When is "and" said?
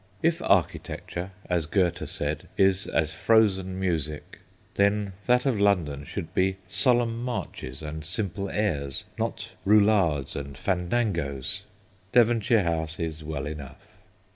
7.83-8.03, 10.35-10.57